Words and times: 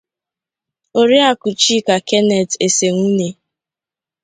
Oriakụ 0.99 1.47
Chika 1.61 1.95
Kenneth 2.07 2.55
Esenwune 2.65 3.27